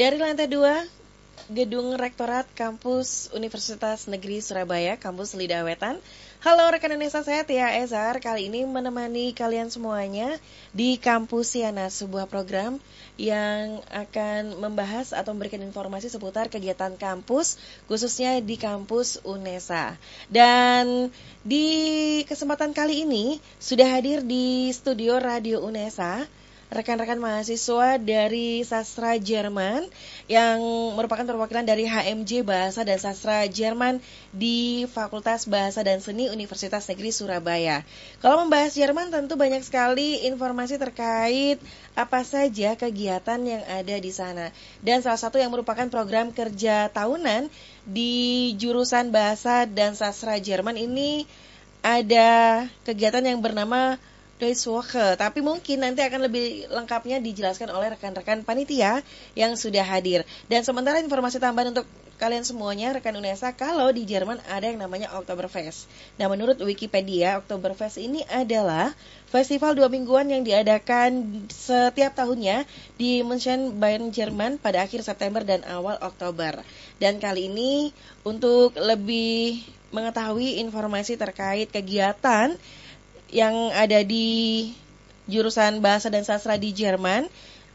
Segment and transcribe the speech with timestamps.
[0.00, 6.00] Dari lantai 2 Gedung Rektorat Kampus Universitas Negeri Surabaya, Kampus Lidah Wetan.
[6.40, 8.16] Halo rekan Indonesia, saya Tia Ezar.
[8.16, 10.40] Kali ini menemani kalian semuanya
[10.72, 12.80] di Kampus Siana, sebuah program
[13.20, 20.00] yang akan membahas atau memberikan informasi seputar kegiatan kampus, khususnya di kampus UNESA.
[20.32, 21.12] Dan
[21.44, 21.68] di
[22.24, 26.39] kesempatan kali ini sudah hadir di studio Radio UNESA
[26.70, 29.90] rekan-rekan mahasiswa dari sastra Jerman
[30.30, 30.62] yang
[30.94, 33.98] merupakan perwakilan dari HMJ Bahasa dan Sastra Jerman
[34.30, 37.82] di Fakultas Bahasa dan Seni Universitas Negeri Surabaya.
[38.22, 41.58] Kalau membahas Jerman tentu banyak sekali informasi terkait
[41.98, 44.54] apa saja kegiatan yang ada di sana.
[44.78, 47.50] Dan salah satu yang merupakan program kerja tahunan
[47.82, 51.26] di jurusan Bahasa dan Sastra Jerman ini
[51.82, 53.98] ada kegiatan yang bernama
[54.40, 59.04] Deutschwoche, tapi mungkin nanti akan lebih lengkapnya dijelaskan oleh rekan-rekan panitia
[59.36, 60.24] yang sudah hadir.
[60.48, 61.84] Dan sementara informasi tambahan untuk
[62.20, 65.88] kalian semuanya, rekan UNESA, kalau di Jerman ada yang namanya Oktoberfest.
[66.20, 68.92] Nah, menurut Wikipedia, Oktoberfest ini adalah
[69.32, 72.68] festival dua mingguan yang diadakan setiap tahunnya
[73.00, 76.60] di München, Bayern, Jerman pada akhir September dan awal Oktober.
[77.00, 77.88] Dan kali ini
[78.20, 82.54] untuk lebih mengetahui informasi terkait kegiatan
[83.30, 84.70] yang ada di
[85.30, 87.30] jurusan bahasa dan sastra di Jerman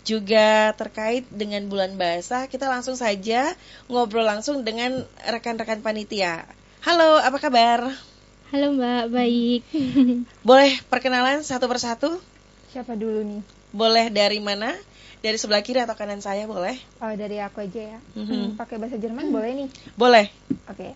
[0.05, 2.45] juga terkait dengan bulan bahasa.
[2.45, 3.55] Kita langsung saja
[3.89, 6.45] ngobrol langsung dengan rekan-rekan panitia.
[6.85, 7.89] Halo, apa kabar?
[8.53, 9.61] Halo Mbak, baik.
[10.47, 12.21] Boleh perkenalan satu persatu?
[12.69, 13.41] Siapa dulu nih?
[13.73, 14.77] Boleh dari mana?
[15.25, 16.77] Dari sebelah kiri atau kanan saya boleh?
[17.01, 17.99] Oh, dari aku aja ya.
[18.13, 18.29] Mhm.
[18.29, 19.69] Hmm, pakai bahasa Jerman boleh nih.
[19.97, 20.29] Boleh.
[20.69, 20.93] Oke.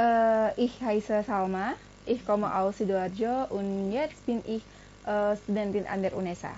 [0.00, 1.76] Eh, ich heiße Salma.
[2.06, 4.62] Ich komme aus Sidoarjo und jetzt bin ich
[5.06, 6.54] äh, Studentin an der UNESA.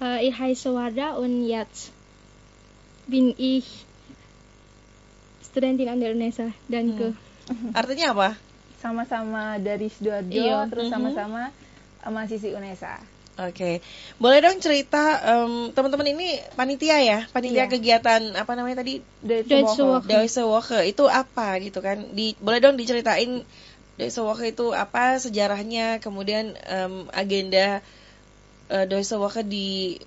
[0.00, 1.90] Äh, ich heiße Warda und jetzt
[3.10, 3.66] bin ich
[5.42, 6.54] Studentin an der UNESA.
[6.70, 7.18] Danke.
[7.74, 8.28] Artinya apa?
[8.78, 10.94] Sama-sama dari Sidoarjo, Iya, terus mhm.
[10.94, 11.50] sama-sama
[12.06, 13.02] eh, mahasiswi UNESA.
[13.40, 13.80] Oke,
[14.20, 17.72] boleh dong cerita em, teman-teman ini panitia ya, panitia Iya.
[17.72, 19.80] kegiatan apa namanya tadi Deutsche.
[19.80, 20.12] Woche.
[20.12, 22.04] Deutsche Woche itu apa gitu kan?
[22.12, 23.40] Di, boleh dong diceritain
[24.00, 27.84] Woche itu apa sejarahnya, kemudian em, agenda
[28.68, 30.00] eh, Deutsche Woche di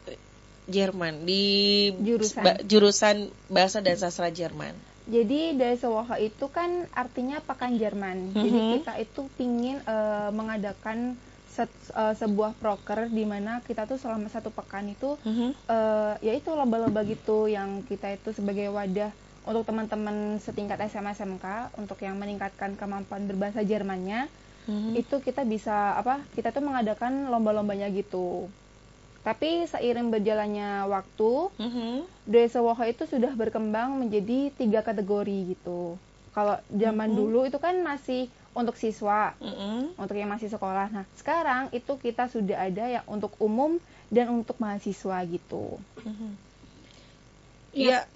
[0.66, 1.44] Jerman, di
[1.92, 2.40] Jurusan.
[2.40, 3.18] ba- jurusan
[3.52, 4.72] bahasa dan sastra Jerman.
[5.04, 8.32] Jadi Deutsche Woche itu kan artinya pekan Jerman.
[8.32, 8.72] Jadi Mhm.
[8.80, 11.20] kita itu pingin eh, mengadakan
[11.52, 15.50] set- eh, sebuah proker di mana kita tuh selama satu pekan itu Mhm.
[15.70, 19.12] eh ya itu lomba-lomba gitu yang kita itu sebagai wadah
[19.44, 24.32] untuk teman-teman setingkat SMA SMK untuk yang meningkatkan kemampuan berbahasa Jermannya
[24.64, 24.96] Mhm.
[24.96, 28.48] itu kita bisa apa kita tuh mengadakan lomba-lombanya gitu
[29.24, 32.08] tapi seiring berjalannya waktu Mhm.
[32.24, 36.00] Deutsche Woche itu sudah berkembang menjadi tiga kategori gitu
[36.32, 37.18] kalau zaman Mhm.
[37.20, 40.00] dulu itu kan masih untuk siswa Mhm.
[40.00, 43.76] untuk yang masih sekolah nah sekarang itu kita sudah ada yang untuk umum
[44.08, 45.82] dan untuk mahasiswa gitu.
[47.74, 48.06] Iya.
[48.06, 48.13] Iya.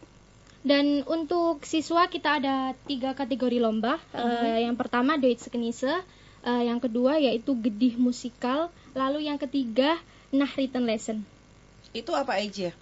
[0.67, 3.95] Dan untuk siswa kita ada tiga kategori lomba.
[4.11, 6.03] Eh, yang pertama Deutsche Kenise,
[6.43, 9.95] eh, yang kedua yaitu gedih musikal, lalu yang ketiga
[10.27, 11.23] Nachrichten Lesson.
[11.93, 12.75] Itu apa aja?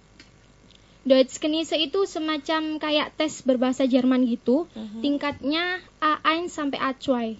[1.06, 4.66] Deutsche Kenise itu semacam kayak tes berbahasa Jerman gitu.
[4.74, 4.98] Mhm.
[4.98, 7.38] Tingkatnya A1 sampai A2.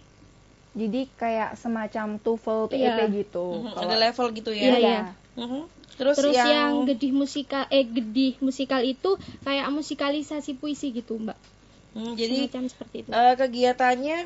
[0.76, 3.10] Jadi kayak semacam TOEFL, PEP Iya.
[3.10, 3.66] gitu.
[3.66, 4.62] Kalau- Ada level gitu ya?
[4.62, 4.78] Iya, Iya.
[4.78, 5.02] iya.
[5.34, 5.60] Mhm.
[5.96, 11.38] Terus, Terus yang, yang, gedih musikal eh gedih musikal itu kayak musikalisasi puisi gitu, Mbak.
[11.96, 13.08] Hmm, jadi Semacam seperti itu.
[13.10, 14.18] eh, kegiatannya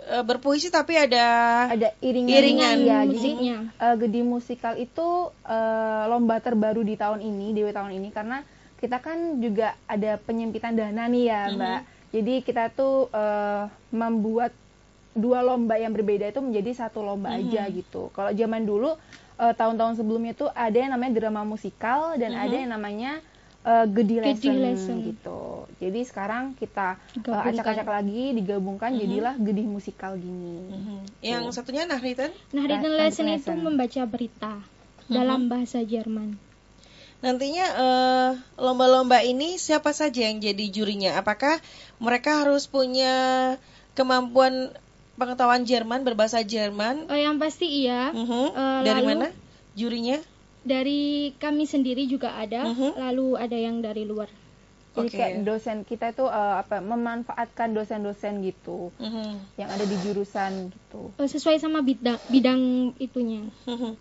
[0.00, 1.24] eh, berpuisi tapi ada
[1.72, 2.98] ada iringan, Iringan ya.
[3.00, 3.56] Jadi musiknya.
[3.80, 5.08] eh, Gedi Musikal itu
[5.48, 8.44] eh, lomba terbaru di tahun ini, di tahun ini karena
[8.76, 11.56] kita kan juga ada penyempitan dana nih ya, Mhm.
[11.56, 11.80] Mbak.
[12.10, 14.52] Jadi kita tuh eh, membuat
[15.20, 17.38] dua lomba yang berbeda itu menjadi satu lomba Mhm.
[17.46, 18.08] aja gitu.
[18.10, 18.96] Kalau zaman dulu
[19.36, 22.40] eh, tahun-tahun sebelumnya tuh ada yang namanya drama musikal dan Mhm.
[22.40, 23.12] ada yang namanya
[23.60, 24.96] eh, Gedi Gedi lesson, lesson.
[25.02, 25.40] gitu.
[25.76, 27.52] Jadi sekarang kita eh, Gabungkan.
[27.54, 28.98] acak-acak lagi digabungkan Mhm.
[28.98, 30.64] jadilah Gedi musikal gini.
[30.66, 30.98] Mhm.
[31.20, 32.32] yang satunya Nahriten.
[32.50, 32.56] Nachrichten
[32.88, 33.60] Nachrichten Lesson itu Lesson.
[33.62, 34.52] membaca berita
[35.06, 36.40] dalam bahasa Jerman.
[37.20, 41.16] Nantinya eh, lomba-lomba ini siapa saja yang jadi jurinya?
[41.16, 41.60] Apakah
[41.96, 43.56] mereka harus punya
[43.92, 44.72] kemampuan
[45.20, 47.04] pengetahuan Jerman berbahasa Jerman?
[47.06, 48.08] Eh, yang pasti iya.
[48.10, 48.44] Mhm.
[48.48, 49.28] Eh, Dari lalu- mana
[49.72, 50.16] jurinya?
[50.60, 51.00] Dari
[51.36, 52.96] kami sendiri juga ada, Mhm.
[52.98, 54.32] lalu ada yang dari luar.
[54.90, 55.14] Jadi Oke.
[55.14, 59.54] kayak dosen kita itu eh, apa memanfaatkan dosen-dosen gitu Mhm.
[59.56, 61.14] yang ada di jurusan gitu.
[61.14, 62.60] Eh, sesuai sama bidang bidang
[62.98, 63.46] itunya.
[63.64, 63.92] Mhm.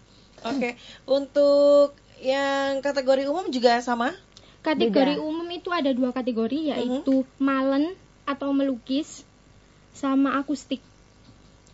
[0.41, 0.69] Oke,
[1.05, 4.15] untuk yang kategori umum juga sama?
[4.59, 5.23] kategori Beda.
[5.23, 7.95] umum itu ada dua kategori yaitu malen
[8.25, 9.23] atau melukis
[9.93, 10.83] sama akustik.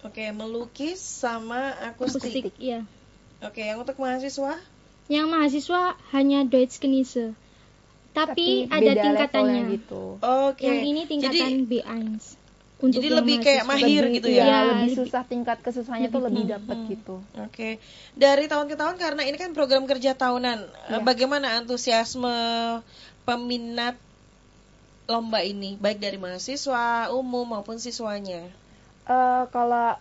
[0.06, 2.46] Oke, melukis sama akustik.
[2.46, 2.86] Akustik, ya.
[3.42, 4.54] Oke, yang untuk mahasiswa?
[5.06, 5.81] Yang mahasiswa
[6.13, 7.34] hanya Deutsch Kenise.
[8.13, 9.62] Tapi, ada beda tingkatannya.
[9.75, 10.63] gitu Oke.
[10.63, 12.40] Yang ini tingkatan Jadi, B1.
[12.75, 14.46] Untuk jadi lebih kayak mahir Lebih- gitu iya, ya?
[14.46, 16.90] Ya, lebih lebih- susah tingkat kesusahannya tuh lebih dapat Hmm.
[16.92, 17.80] gitu Oke.
[18.13, 20.60] Dari tahun ke tahun karena ini kan program kerja tahunan.
[20.92, 21.00] Iya.
[21.02, 22.36] Bagaimana antusiasme
[23.24, 23.96] peminat
[25.06, 28.44] lomba ini baik dari mahasiswa umum maupun siswanya?
[29.06, 29.94] Eh, kalau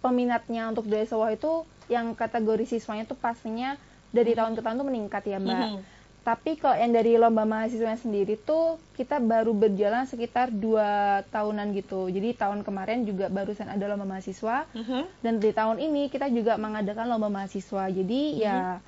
[0.00, 3.76] peminatnya untuk dari sawah itu yang kategori siswanya tuh pastinya
[4.08, 5.68] dari tahun ke tahun tuh meningkat ya mbak.
[5.76, 5.82] Mhm.
[6.26, 12.10] tapi kalau yang dari lomba mahasiswa sendiri tuh kita baru berjalan sekitar dua tahunan gitu.
[12.10, 14.66] Jadi tahun kemarin juga barusan ada lomba mahasiswa.
[14.74, 15.22] Mhm.
[15.22, 17.86] dan di tahun ini kita juga mengadakan lomba mahasiswa.
[17.94, 18.82] Jadi ya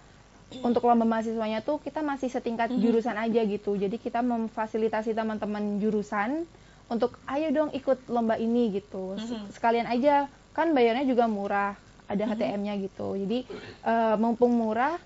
[0.67, 3.79] untuk lomba mahasiswanya tuh kita masih setingkat jurusan aja gitu.
[3.79, 6.43] Jadi kita memfasilitasi teman-teman jurusan
[6.88, 9.52] untuk ayo dong ikut lomba ini gitu Mhm.
[9.52, 11.76] sekalian aja kan bayarnya juga murah
[12.08, 13.44] ada HTM-nya gitu jadi
[13.85, 14.96] eh, mumpung murah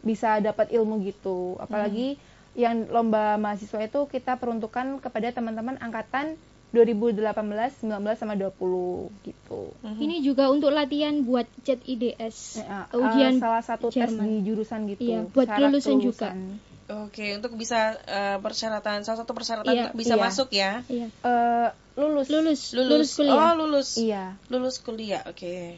[0.00, 2.16] bisa dapat ilmu gitu apalagi
[2.56, 6.34] yang lomba mahasiswa itu kita peruntukkan kepada teman-teman angkatan
[6.68, 7.32] 2018,
[7.80, 9.72] 19 sama 20 gitu.
[9.80, 12.60] Ini juga untuk latihan buat CET IDS.
[12.60, 14.24] Ya, ujian eh, salah satu tes Jerman.
[14.28, 15.00] di jurusan gitu.
[15.00, 16.28] Iya, buat kelulusan juga.
[16.88, 20.22] Oke, untuk bisa eh, persyaratan salah satu persyaratan Iya, untuk bisa iya.
[20.24, 20.72] masuk ya.
[20.88, 21.06] Iya.
[21.12, 21.68] Eh,
[22.00, 22.26] lulus.
[22.32, 23.36] Lulus, lulus, Lulus, kuliah.
[23.36, 23.88] Oh, lulus.
[24.00, 24.24] Iya.
[24.48, 25.22] Lulus kuliah.
[25.28, 25.76] Oke.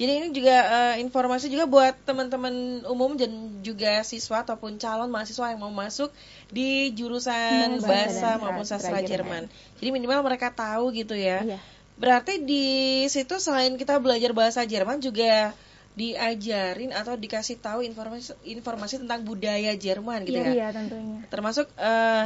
[0.00, 5.52] Jadi ini juga eh, informasi juga buat teman-teman umum dan juga siswa ataupun calon mahasiswa
[5.54, 6.10] yang mau masuk
[6.48, 9.44] di jurusan Bahasa bahasa dan maupun sastra sastra Jerman.
[9.46, 9.76] Jerman.
[9.78, 11.46] Jadi minimal mereka tahu gitu ya.
[11.46, 11.58] Iya.
[12.00, 15.52] Berarti di situ selain kita belajar bahasa Jerman juga
[16.00, 20.48] diajarin atau dikasih tahu informasi informasi tentang budaya Jerman gitu Iya.
[20.48, 20.52] ya.
[20.56, 21.18] Iya, tentunya.
[21.28, 22.24] Termasuk eh,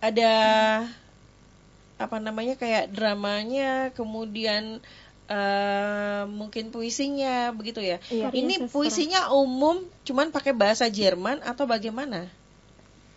[0.00, 0.32] ada
[2.00, 4.80] apa namanya kayak dramanya, kemudian
[5.28, 8.00] eh, mungkin puisinya begitu ya.
[8.08, 8.32] Iya.
[8.32, 12.26] Ini puisinya umum cuman pakai bahasa Jerman atau bagaimana?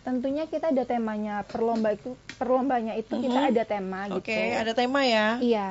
[0.00, 1.42] Tentunya kita ada temanya.
[1.42, 3.50] Perlomba itu perlombanya itu kita Mhm.
[3.50, 4.60] ada tema Oke, gitu.
[4.62, 5.42] ada tema ya.
[5.42, 5.68] Iya.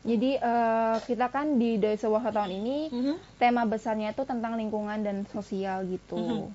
[0.00, 3.14] Jadi eh, kita kan di Desa Wahha tahun ini Mhm.
[3.36, 6.16] tema besarnya itu tentang lingkungan dan sosial gitu.
[6.16, 6.48] Mhm.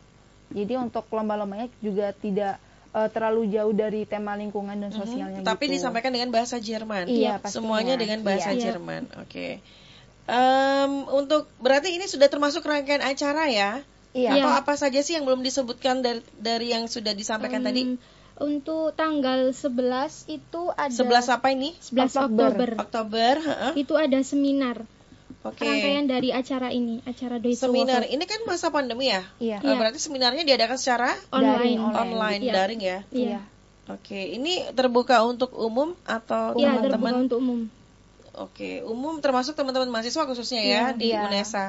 [0.52, 2.58] Jadi untuk lomba-lombanya juga tidak
[2.92, 4.98] eh, terlalu jauh dari tema lingkungan dan Mhm.
[4.98, 5.76] sosialnya Tapi gitu.
[5.76, 7.06] disampaikan dengan bahasa Jerman.
[7.06, 7.54] Iya, pastinya.
[7.60, 8.72] Semuanya dengan bahasa Iya.
[8.72, 9.12] Jerman.
[9.20, 9.60] Oke.
[10.26, 13.84] Em, untuk berarti ini sudah termasuk rangkaian acara ya?
[14.10, 14.32] Iya.
[14.32, 14.42] Iya.
[14.42, 17.82] Atau apa saja sih yang belum disebutkan dari dari yang sudah disampaikan Em, tadi?
[18.36, 21.72] Untuk tanggal 11 itu ada 11 apa ini?
[21.80, 22.52] 11 Oktober.
[22.52, 22.70] Oktober.
[22.78, 23.72] Oktober, heeh.
[23.80, 24.84] Itu ada seminar.
[25.42, 25.62] Oke.
[25.64, 28.12] Rangkaian dari acara ini, acara Deutsche Seminar Woche.
[28.12, 29.24] ini kan masa pandemi ya?
[29.38, 29.62] Iya.
[29.62, 29.76] Iya.
[29.78, 31.80] Berarti seminarnya diadakan secara online.
[31.80, 32.54] Daring, online, Iya.
[32.54, 33.00] daring ya?
[33.10, 33.40] Iya.
[33.86, 37.14] Oke, ini terbuka untuk umum atau Iya, terbuka teman-teman?
[37.24, 37.60] untuk umum.
[38.36, 40.86] Oke, umum termasuk teman-teman mahasiswa khususnya ya Iya.
[40.92, 41.22] di Iya.
[41.24, 41.66] UNESA.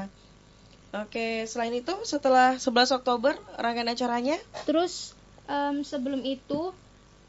[0.96, 4.40] Oke, selain itu setelah 11 Oktober rangkaian acaranya?
[4.64, 5.12] Terus
[5.46, 6.70] em, sebelum itu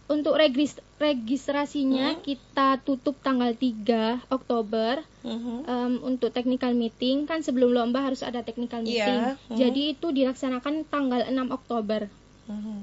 [0.08, 2.22] untuk regis- registrasinya Hmm.
[2.22, 5.56] kita tutup tanggal 3 Oktober Mhm.
[5.64, 9.20] em, untuk technical meeting kan sebelum lomba harus ada technical Iya, meeting.
[9.28, 9.58] hmm.
[9.58, 12.08] Jadi itu dilaksanakan tanggal 6 Oktober.
[12.46, 12.78] Mhm.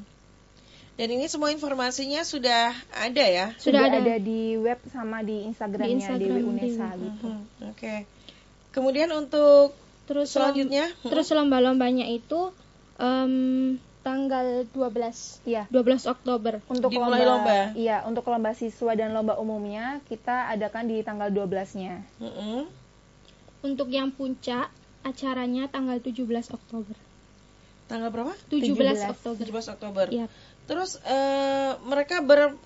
[0.94, 3.50] Dan ini semua informasinya sudah ada ya?
[3.56, 3.98] Sudah, Sudah ada.
[3.98, 4.14] ada.
[4.16, 6.46] di web sama di Instagramnya Instagram Dewi.
[6.46, 7.26] Unesa gitu.
[7.26, 7.72] Mhm.
[7.72, 7.94] Oke.
[8.70, 9.74] Kemudian untuk
[10.04, 12.52] Terus selanjutnya, lom- terus lomba-lombanya itu
[12.96, 15.64] em, tanggal 12 Iya.
[15.72, 16.60] 12 Oktober.
[16.68, 17.58] Untuk Dimulai lomba, lomba.
[17.74, 22.04] iya, untuk lomba siswa dan lomba umumnya kita adakan di tanggal 12-nya.
[22.20, 22.68] Mhm.
[23.64, 24.68] Untuk yang puncak
[25.02, 26.94] acaranya tanggal 17 Oktober.
[27.84, 28.32] tanggal berapa?
[28.48, 29.12] 17, 17.
[29.12, 29.44] Oktober.
[29.44, 30.06] 17 Oktober.
[30.08, 30.26] Iya.
[30.64, 32.56] Terus eh, mereka ber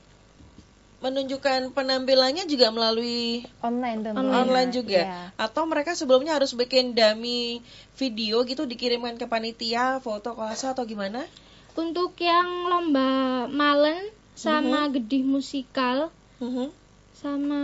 [0.98, 4.34] menunjukkan penampilannya juga melalui Online tentunya.
[4.34, 5.20] online juga Iya.
[5.36, 7.62] atau mereka sebelumnya harus bikin dummy
[7.94, 11.22] video gitu dikirimkan ke panitia foto kolase atau gimana
[11.72, 13.06] Untuk yang lomba
[13.46, 14.02] malen
[14.34, 16.74] sama gedih musikal Mhm.
[17.14, 17.62] sama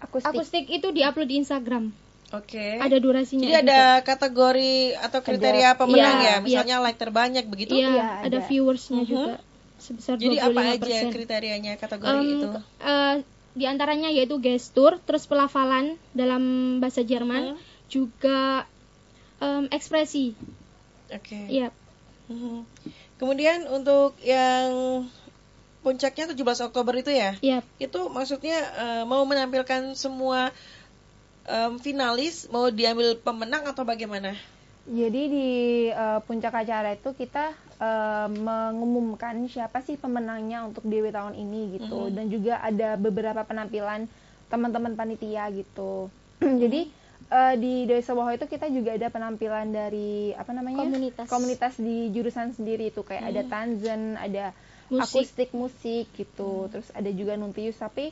[0.00, 0.26] Akustik.
[0.32, 1.94] akustik itu diupload di Instagram.
[2.30, 3.42] oke Ada durasinya.
[3.42, 6.36] jadi ada kategori atau kriteria pemenang Iya, ya iya.
[6.40, 8.38] misalnya like terbanyak begitu Iya, Iya, ada ada.
[8.42, 9.06] viewersnya Mhm.
[9.06, 9.34] juga
[9.80, 11.10] sebesar jadi apa aja 25%.
[11.10, 12.46] kriterianya kategori Em, itu
[12.78, 13.14] eh,
[13.50, 16.42] di antaranya yaitu gestur, terus pelafalan dalam
[16.78, 17.58] bahasa Jerman, Mhm.
[17.90, 18.68] juga
[19.40, 20.36] em, ekspresi.
[21.10, 21.72] oke Iya,
[22.28, 22.62] Mhm.
[23.18, 25.02] kemudian untuk yang
[25.80, 27.64] puncaknya 17 Oktober itu ya iya.
[27.80, 30.52] itu maksudnya eh, mau menampilkan semua
[31.48, 34.36] em, finalis mau diambil pemenang atau bagaimana
[34.84, 35.48] Jadi di
[35.88, 42.08] eh, puncak acara itu kita eh, mengumumkan siapa sih pemenangnya untuk DW tahun ini gitu.
[42.08, 42.12] Mhm.
[42.14, 44.06] dan juga ada beberapa penampilan
[44.52, 46.12] teman-teman panitia gitu.
[46.62, 46.92] Jadi
[47.32, 50.84] eh, di Dewi Sewoho itu kita juga ada penampilan dari apa namanya?
[50.84, 51.26] Komunitas.
[51.26, 54.52] komunitas di jurusan sendiri itu kayak ada tanzen ada
[54.90, 55.22] Musik.
[55.22, 56.66] akustik musik gitu.
[56.66, 57.78] Terus ada juga nuntius.
[57.78, 58.10] Tapi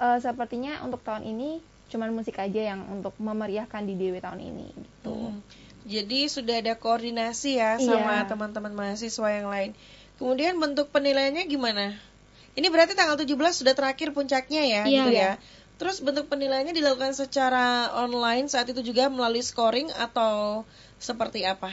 [0.00, 1.60] eh, sepertinya untuk tahun ini
[1.90, 5.10] cuman musik aja yang untuk memeriahkan di DW tahun ini gitu.
[5.10, 5.42] Hmm.
[5.88, 7.88] Jadi sudah ada koordinasi ya Iya.
[7.88, 9.70] sama teman-teman mahasiswa yang lain.
[10.20, 11.96] Kemudian bentuk penilaiannya gimana?
[12.52, 15.04] Ini berarti tanggal 17 sudah terakhir puncaknya ya, Iya.
[15.06, 15.32] gitu ya.
[15.80, 20.68] Terus bentuk penilaiannya dilakukan secara online saat itu juga melalui scoring atau
[21.00, 21.72] seperti apa?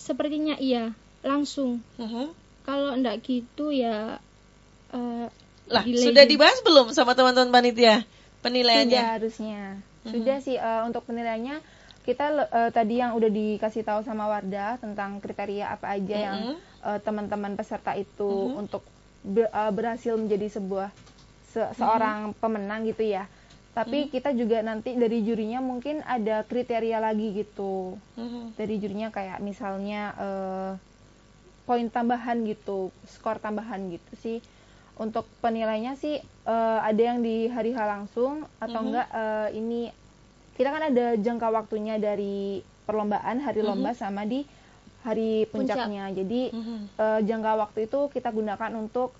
[0.00, 1.84] Sepertinya iya, langsung.
[2.00, 2.32] Mhm.
[2.64, 4.16] Kalau enggak gitu ya
[4.96, 5.26] eh,
[5.66, 8.06] Lah, delay sudah dibahas belum sama teman-teman panitia
[8.40, 8.96] penilaiannya?
[8.96, 9.62] Sudah harusnya.
[10.06, 11.58] Sudah sih eh, untuk penilaiannya
[12.06, 16.56] kita eh, tadi yang udah dikasih tahu sama Wardah tentang kriteria apa aja yang Mhm.
[16.86, 18.86] eh, teman-teman peserta itu untuk
[19.20, 20.94] be- eh, berhasil menjadi sebuah
[21.44, 23.26] se- seorang pemenang gitu ya.
[23.74, 27.98] Tapi kita juga nanti dari jurinya mungkin ada kriteria lagi gitu.
[28.14, 28.54] Mhm.
[28.54, 30.70] Dari jurinya kayak misalnya eh,
[31.66, 34.38] poin tambahan gitu, skor tambahan gitu sih.
[34.96, 38.86] Untuk penilainya sih eh, ada yang di hari H langsung atau Mhm.
[38.86, 39.82] enggak eh, ini
[40.56, 43.68] kita kan ada jangka waktunya dari perlombaan hari Mhm.
[43.68, 44.42] lomba sama di
[45.04, 45.76] hari Puncak.
[45.86, 46.10] puncaknya.
[46.10, 46.78] Jadi Mhm.
[46.96, 49.12] eh, jangka waktu itu kita gunakan untuk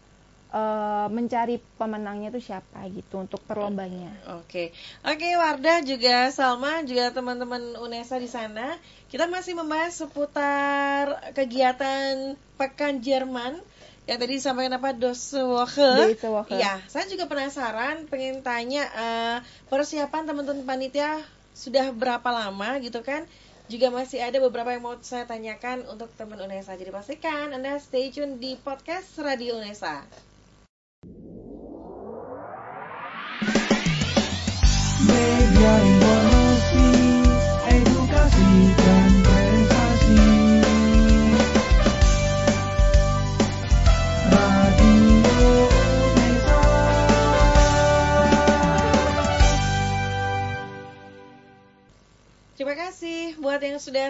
[0.47, 4.09] eh, mencari pemenangnya itu siapa gitu untuk perlombanya.
[4.41, 4.71] Oke,
[5.03, 8.79] oke Wardah juga Salma juga teman-teman UNESA di sana.
[9.11, 13.59] Kita masih membahas seputar kegiatan Pekan Jerman
[14.07, 14.95] yang tadi disampaikan apa.
[14.95, 16.15] Doswoche.
[16.57, 21.19] Iya, saya juga penasaran, pengen tanya eh, persiapan teman-teman panitia
[21.53, 23.27] sudah berapa lama gitu kan?
[23.67, 26.79] Juga masih ada beberapa yang mau saya tanyakan untuk teman UNESA.
[26.79, 30.26] Jadi pastikan Anda stay tune di podcast Radio UNESA.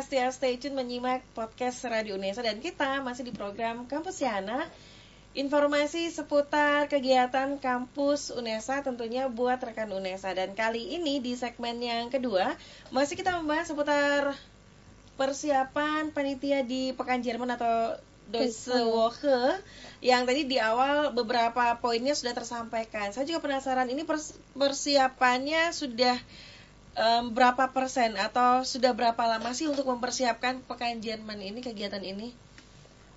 [0.05, 4.69] Setia stay tune menyimak podcast Radio Unesa dan kita masih di program Kampus Yana.
[5.33, 12.13] Informasi seputar kegiatan kampus UNESA tentunya buat rekan UNESA dan kali ini di segmen yang
[12.13, 12.57] kedua
[12.93, 14.37] masih kita membahas seputar
[15.17, 17.97] persiapan panitia di Pekan Jerman atau
[18.29, 19.61] Deutsche Woche
[20.05, 23.17] yang tadi di awal beberapa poinnya sudah tersampaikan.
[23.17, 26.21] Saya juga penasaran ini pers- persiapannya sudah
[26.97, 32.33] em, berapa persen atau sudah berapa lama sih untuk mempersiapkan Pekan Jerman ini kegiatan ini?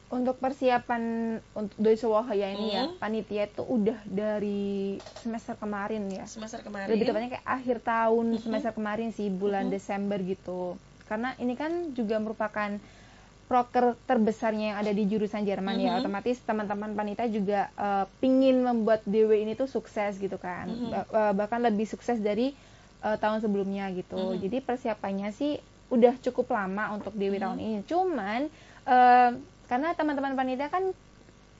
[0.09, 2.97] Untuk persiapan untuk Woche ya ini ya, Mhm.
[2.97, 6.25] panitia itu udah dari semester kemarin ya.
[6.25, 6.89] Semester kemarin.
[6.89, 9.71] Lebih tepatnya kayak akhir tahun semester kemarin sih, bulan Mhm.
[9.71, 10.75] Desember gitu.
[11.05, 12.73] Karena ini kan juga merupakan
[13.45, 15.93] proker terbesarnya yang ada di jurusan Jerman ya.
[15.93, 15.99] Mhm.
[16.01, 20.65] Otomatis teman-teman panitia juga eh, pingin membuat DW ini tuh sukses gitu kan.
[20.65, 20.89] Mhm.
[20.89, 22.53] Ba- eh, bahkan lebih sukses dari
[22.99, 24.15] eh, tahun sebelumnya gitu.
[24.15, 24.39] Mhm.
[24.39, 25.55] Jadi persiapannya sih
[25.89, 27.41] udah cukup lama untuk DW Mhm.
[27.41, 27.79] tahun ini.
[27.83, 28.41] Cuman
[28.85, 29.29] eh,
[29.65, 30.83] karena teman-teman panitia kan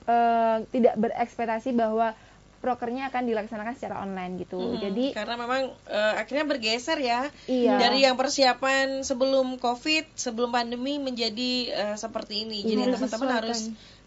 [0.02, 2.16] eh, tidak berekspektasi bahwa
[2.58, 4.58] prokernya akan dilaksanakan secara online gitu.
[4.58, 7.78] Mhm, Jadi karena memang eh, akhirnya bergeser ya Iya.
[7.78, 12.60] dari yang persiapan sebelum COVID, sebelum pandemi menjadi eh, seperti ini.
[12.60, 12.92] Jadi Iya.
[12.94, 13.60] teman-teman harus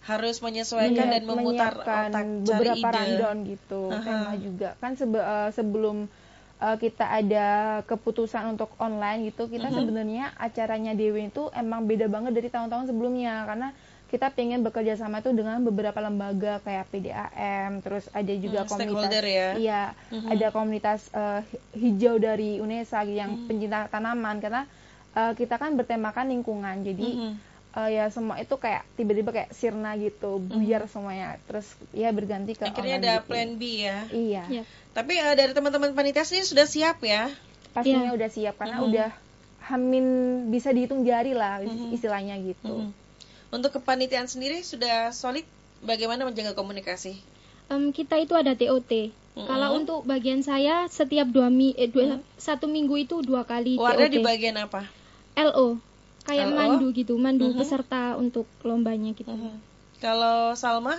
[0.03, 2.99] harus menyesuaikan dan memutar otak cari beberapa ide.
[2.99, 4.03] rundown gitu Aha.
[4.03, 6.11] tema juga kan sebe- eh, sebelum
[6.63, 7.47] eh, kita ada
[7.83, 9.75] keputusan untuk online gitu kita Mhm.
[9.75, 13.69] sebenarnya acaranya Dewi itu emang beda banget dari tahun-tahun sebelumnya karena
[14.07, 19.11] kita pengen bekerja sama tuh dengan beberapa lembaga kayak PDAM terus ada juga Hmm, komunitas
[19.19, 19.49] ya.
[19.55, 20.29] iya Mhm.
[20.29, 21.09] ada komunitas
[21.43, 23.45] hi- hijau dari UNESA yang Mhm.
[23.45, 24.63] pencinta tanaman karena
[25.13, 27.33] eh, kita kan bertemakan lingkungan jadi Mhm.
[27.73, 32.63] Eh, ya semua itu kayak tiba-tiba kayak sirna gitu buyar semuanya terus ya berganti ke
[32.63, 33.27] Akhirnya ada gitu.
[33.27, 33.97] plan B ya.
[34.07, 34.63] iya Ya.
[34.91, 37.33] Tapi eh, dari teman-teman panitia sendiri sudah siap ya?
[37.69, 38.13] pastinya Iya.
[38.13, 38.85] udah siap karena Mhm.
[38.87, 39.09] udah
[39.63, 40.05] hamin
[40.47, 41.89] bisa dihitung jari lah Mhm.
[41.91, 42.91] istilahnya gitu Mhm.
[43.49, 45.45] Untuk kepanitiaan sendiri sudah solid
[45.79, 47.17] bagaimana menjaga komunikasi?
[47.65, 49.13] Em, kita itu ada TOT.
[49.33, 49.45] Mhm.
[49.45, 54.05] Kalau untuk bagian saya setiap dua mi eh, dua, satu minggu itu dua kali Warna
[54.05, 54.89] di bagian apa?
[55.35, 55.77] LO
[56.23, 56.55] kayak LO?
[56.55, 57.59] mandu gitu, mandu Mhm.
[57.59, 59.29] peserta untuk lombanya gitu.
[59.29, 59.59] Mhm.
[59.99, 60.95] Kalau Salma?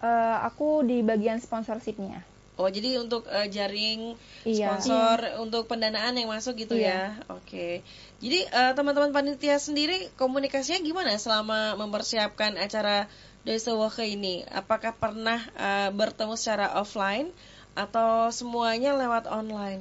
[0.00, 2.24] Eh, aku di bagian sponsorshipnya
[2.60, 4.76] Oh, jadi untuk eh, jaring Iya.
[4.76, 7.16] sponsor untuk pendanaan yang masuk gitu Iya.
[7.16, 7.32] ya.
[7.32, 7.80] Oke.
[8.20, 13.08] Jadi eh, teman-teman panitia sendiri komunikasinya gimana selama mempersiapkan acara
[13.48, 14.44] Desa Woke ini?
[14.44, 17.32] Apakah pernah eh, bertemu secara offline
[17.72, 19.80] atau semuanya lewat online?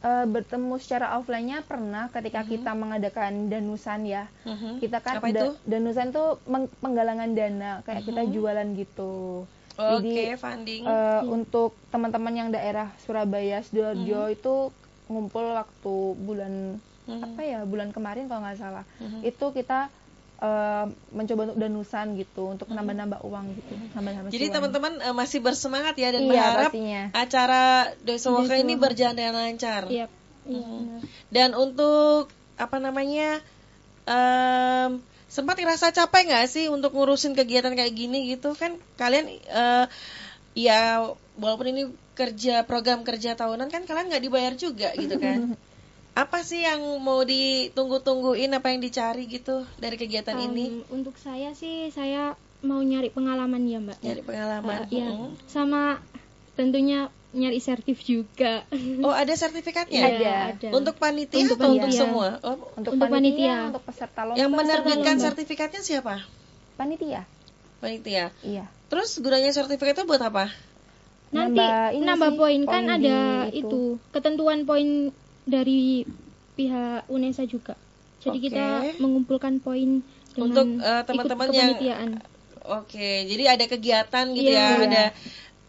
[0.00, 4.32] Eh, bertemu secara offline-nya pernah ketika kita mengadakan danusan ya.
[4.42, 4.80] Mhm.
[4.80, 8.30] Kita kan Apa da- danusan tuh meng- penggalangan dana kayak kita Mhm.
[8.32, 9.44] jualan gitu.
[9.76, 10.82] Oke, Jadi funding.
[10.82, 14.34] eh, untuk teman-teman yang daerah Surabaya, Sidoarjo Mhm.
[14.34, 14.54] itu
[15.06, 16.52] ngumpul waktu bulan
[17.04, 17.20] Mhm.
[17.20, 18.84] apa ya bulan kemarin kalau nggak salah.
[18.96, 19.20] Mhm.
[19.20, 19.92] Itu kita
[20.40, 25.94] eh, mencoba untuk danusan gitu untuk nambah-nambah uang gitu, nambah-nambah Jadi teman-teman eh, masih bersemangat
[26.00, 27.02] ya dan Iya, berharap pastinya.
[27.12, 27.62] acara
[28.00, 29.86] Desa Desa ini berjalan dengan lancar.
[29.86, 30.08] Iya.
[30.48, 30.56] Iya.
[30.56, 30.64] Mhm.
[30.64, 31.00] benar.
[31.28, 33.40] Dan untuk apa namanya
[34.04, 39.86] em, sempat ngerasa capek nggak sih untuk ngurusin kegiatan kayak gini gitu kan kalian eh,
[40.58, 41.06] ya
[41.38, 41.82] walaupun ini
[42.18, 45.54] kerja program kerja tahunan kan kalian nggak dibayar juga gitu kan
[46.12, 51.52] apa sih yang mau ditunggu-tungguin apa yang dicari gitu dari kegiatan Em, ini Untuk saya
[51.52, 53.98] sih saya mau nyari pengalaman ya mbak.
[53.98, 55.08] nyari pengalaman Eh, iya.
[55.08, 55.28] Mhm.
[55.46, 56.02] Sama
[56.52, 58.66] tentunya nyari sertif juga.
[59.00, 60.34] oh ada sertifikatnya Ada.
[60.50, 60.68] ada.
[60.72, 62.00] untuk panitia Untuk atau untuk panitia.
[62.00, 63.56] semua oh, untuk, untuk panitia, panitia.
[63.70, 65.24] untuk peserta lomba, yang menerbitkan lomba.
[65.24, 66.14] sertifikatnya siapa
[66.74, 67.22] panitia.
[67.78, 68.66] panitia Iya.
[68.88, 70.50] terus gunanya sertifikat itu buat apa
[71.30, 75.14] Nanti Nambah ini nambah poin kan poin ada di itu ketentuan poin
[75.50, 76.06] dari
[76.54, 77.74] pihak UNESA juga.
[78.20, 78.44] Jadi Oke.
[78.46, 78.66] kita
[78.96, 82.10] mengumpulkan poin dengan Untuk, ikut teman-teman yang- kepanitiaan.
[82.62, 84.54] Oke, jadi ada kegiatan gitu Iya.
[84.54, 84.86] ya, Iya.
[84.86, 85.04] ada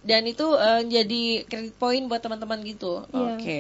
[0.02, 3.06] dan itu eh, jadi kredit poin buat teman-teman gitu.
[3.08, 3.22] Iya.
[3.32, 3.60] Oke.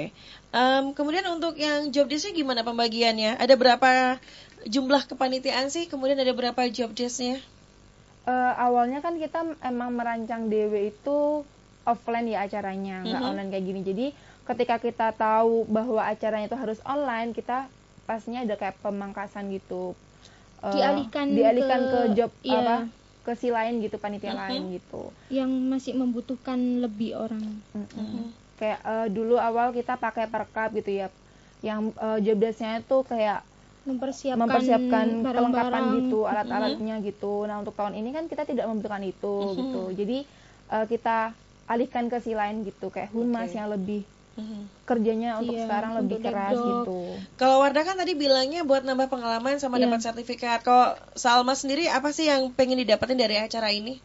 [0.52, 3.40] Em, kemudian untuk yang job desknya gimana pembagiannya?
[3.40, 4.20] Ada berapa
[4.64, 5.88] jumlah kepanitiaan sih?
[5.88, 7.40] Kemudian ada berapa job desknya?
[8.22, 11.42] Eh, awalnya kan kita emang merancang DW itu
[11.84, 13.30] offline ya acaranya, nggak Mhm.
[13.32, 13.82] online kayak gini.
[13.82, 14.06] Jadi
[14.48, 17.70] ketika kita tahu bahwa acaranya itu harus online, kita
[18.10, 19.94] pastinya ada kayak pemangkasan gitu.
[20.62, 22.58] Eh, Dialihkan dialihkan ke, ke- job iya.
[22.60, 22.76] apa
[23.26, 24.42] ke si lain gitu, panitia Mhm.
[24.42, 25.02] lain gitu.
[25.32, 27.44] yang masih membutuhkan lebih orang.
[27.72, 28.36] Mm-mm.
[28.60, 31.08] Kayak eh, dulu awal kita pakai perkap gitu ya,
[31.64, 33.40] yang eh, job desk-nya itu kayak
[33.82, 39.36] Mempersiapkan, mempersiapkan kelengkapan gitu alat-alatnya gitu nah untuk tahun ini kan kita tidak membutuhkan itu
[39.42, 39.58] Mhm.
[39.58, 40.18] gitu jadi
[40.70, 41.34] eh, kita
[41.66, 43.58] alihkan ke si lain gitu kayak humas Oke.
[43.58, 44.88] yang lebih Mhm.
[44.88, 46.68] kerjanya untuk Iya, sekarang lebih untuk keras laptop.
[46.68, 47.00] gitu
[47.36, 49.88] Kalau Wardah kan tadi bilangnya buat nambah pengalaman sama Iya.
[49.88, 50.64] dapat sertifikat.
[50.64, 54.00] Kalau Salma sendiri apa sih yang pengen didapetin dari acara ini?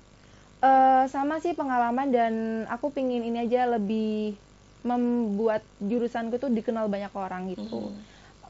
[0.58, 2.32] Eh, sama sih pengalaman dan
[2.66, 4.34] aku pingin ini aja lebih
[4.82, 7.98] membuat jurusanku tuh dikenal banyak orang gitu Mhm.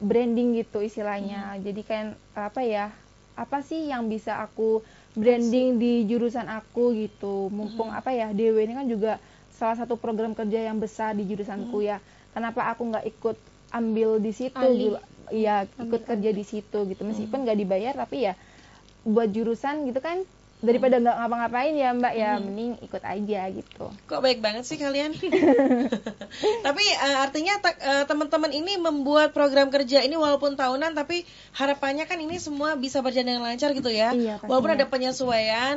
[0.05, 2.05] branding gitu istilahnya jadi kan
[2.37, 2.93] apa ya
[3.35, 4.85] apa sih yang bisa aku
[5.17, 9.13] branding di jurusan aku gitu mumpung apa ya DW ini kan juga
[9.57, 11.99] salah satu program kerja yang besar di jurusanku ya.
[12.37, 13.37] Kenapa aku nggak ikut
[13.73, 15.01] ambil di situ gitu?
[15.33, 17.03] Ya ikut kerja di situ gitu.
[17.03, 18.37] Meskipun nggak dibayar tapi ya
[19.09, 20.23] buat jurusan gitu kan
[20.57, 23.93] daripada nggak ngapa-ngapain ya mbak ya mending ikut aja gitu.
[24.09, 25.13] Kok baik banget sih kalian?
[26.67, 32.17] tapi eh, artinya eh, teman-teman ini membuat program kerja ini walaupun tahunan tapi harapannya kan
[32.21, 34.17] ini semua bisa berjalan dengan lancar gitu ya.
[34.17, 34.49] Iya, pastinya.
[34.49, 35.77] walaupun ada penyesuaian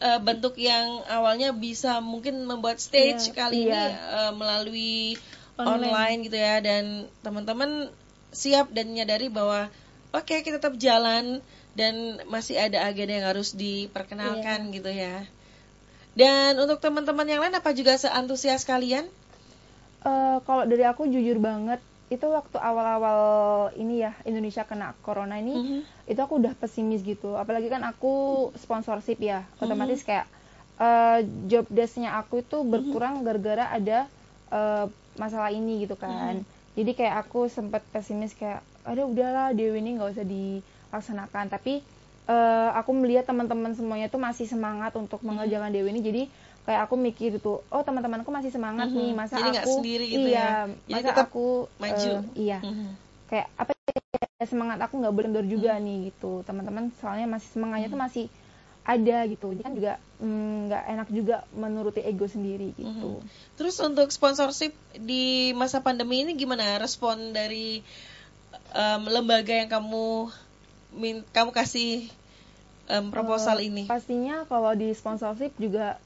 [0.00, 3.86] eh, bentuk yang awalnya bisa mungkin membuat stage Iya, kali ini iya.
[3.92, 5.14] eh, melalui
[5.60, 5.92] Online.
[5.92, 6.18] online.
[6.24, 6.84] gitu ya dan
[7.20, 7.92] teman-teman
[8.32, 9.68] siap dan menyadari bahwa
[10.10, 11.44] oke kita tetap jalan
[11.76, 11.94] dan
[12.26, 15.28] masih ada agenda yang harus diperkenalkan gitu ya.
[16.10, 19.06] Dan untuk teman-teman yang lain apa juga seantusias kalian?
[20.00, 21.78] Eh, kalau dari aku jujur banget
[22.10, 23.20] itu waktu awal-awal
[23.78, 25.80] ini ya Indonesia kena corona ini Mhm.
[26.10, 28.10] Itu aku udah pesimis gitu apalagi kan aku
[28.58, 29.62] sponsorship ya Mhm.
[29.62, 30.26] otomatis kayak
[30.76, 32.68] eh, job desknya aku itu Mhm.
[32.68, 34.10] berkurang gara-gara ada
[34.50, 36.74] eh, masalah ini gitu kan Mhm.
[36.74, 41.78] jadi kayak aku sempat pesimis kayak ada udahlah Dewi ini nggak usah dilaksanakan tapi
[42.26, 46.22] eh, aku melihat teman-teman semuanya tuh masih semangat untuk mengerjakan Dewi ini jadi
[46.60, 48.98] kayak aku mikir tuh oh teman-temanku masih semangat Mhm.
[48.98, 50.74] nih masa Jadi aku sendiri gitu iya ya.
[50.86, 51.46] Jadi masa aku
[51.78, 52.10] maju.
[52.10, 52.88] eh, iya Mhm.
[53.26, 53.70] kayak apa
[54.40, 56.40] ya, semangat aku nggak boleh kendor juga nih gitu.
[56.48, 58.26] Teman-teman soalnya masih semangatnya tuh masih
[58.80, 59.52] ada gitu.
[59.52, 63.20] Jadi kan juga mm, nggak enak juga menuruti ego sendiri gitu.
[63.60, 66.80] Terus untuk sponsorship di masa pandemi ini gimana?
[66.80, 67.84] Respon dari
[68.72, 70.32] em, lembaga yang kamu
[70.96, 72.08] min kamu kasih
[72.88, 73.84] em, proposal Eh, ini?
[73.84, 76.00] pastinya kalau di sponsorship juga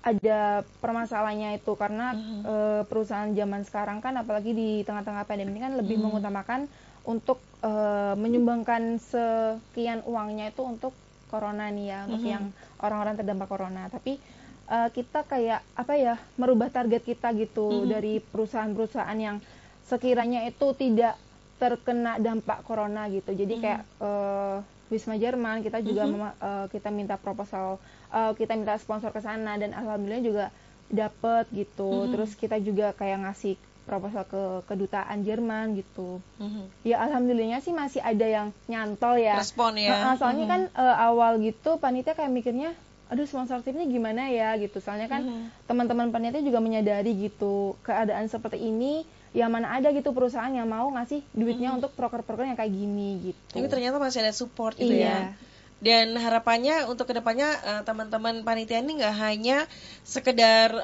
[0.00, 1.76] ada permasalahannya itu.
[1.76, 2.40] Karena Mhm.
[2.48, 6.04] eh, perusahaan zaman sekarang kan apalagi di tengah-tengah pandemi ini kan lebih Mhm.
[6.08, 6.64] mengutamakan
[7.08, 10.92] untuk eh, menyumbangkan sekian uangnya itu untuk
[11.26, 12.30] corona nih ya untuk Mhm.
[12.30, 12.44] yang
[12.78, 14.20] orang-orang terdampak corona tapi
[14.68, 17.88] eh, kita kayak apa ya merubah target kita gitu Mhm.
[17.88, 19.36] dari perusahaan-perusahaan yang
[19.82, 21.16] sekiranya itu tidak
[21.58, 23.32] terkena dampak corona gitu.
[23.32, 23.60] Jadi Mhm.
[23.60, 24.56] kayak eh,
[24.88, 26.10] Wisma Jerman kita juga Mhm.
[26.10, 30.46] mema- eh, kita minta proposal eh, kita minta sponsor ke sana dan alhamdulillah juga
[30.88, 32.04] dapet gitu.
[32.04, 32.10] Mhm.
[32.12, 33.56] Terus kita juga kayak ngasih
[33.88, 36.20] proposal ke kedutaan Jerman gitu.
[36.36, 36.68] Mhm.
[36.84, 39.34] Ya alhamdulillahnya sih masih ada yang nyantol ya.
[39.34, 39.96] Respon ya.
[39.96, 40.52] Heeh, soalnya Mhm.
[40.52, 42.76] kan eh, awal gitu panitia kayak mikirnya
[43.08, 45.64] aduh sponsorshipnya gimana ya gitu soalnya kan Mhm.
[45.64, 50.88] teman-teman panitia juga menyadari gitu keadaan seperti ini ya mana ada gitu perusahaan yang mau
[50.90, 55.32] ngasih duitnya untuk proker-proker yang kayak gini gitu Tapi ternyata masih ada support gitu ya.
[55.78, 59.62] Dan harapannya untuk ke depannya eh, teman-teman panitia ini nggak hanya
[60.02, 60.74] sekedar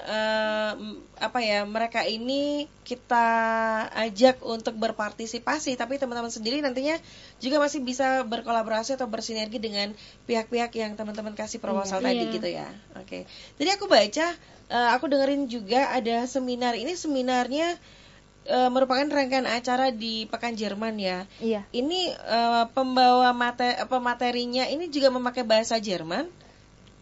[0.79, 3.27] m- apa ya mereka ini kita
[3.97, 6.95] ajak untuk berpartisipasi, tapi teman-teman sendiri nantinya
[7.41, 9.91] juga masih bisa berkolaborasi atau bersinergi dengan
[10.29, 12.07] pihak-pihak yang teman-teman kasih proposal Iya.
[12.13, 12.35] tadi Iya.
[12.39, 12.69] gitu ya.
[13.01, 13.19] Oke.
[13.59, 14.27] Jadi aku baca,
[14.71, 17.75] eh, aku dengerin juga ada seminar ini seminarnya
[18.45, 21.25] eh, merupakan rangkaian acara di Pekan Jerman ya.
[21.39, 26.29] iya Ini eh, pembawa mate pematerinya ini juga memakai bahasa Jerman